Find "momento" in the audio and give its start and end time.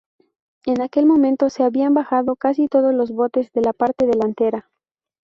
1.05-1.51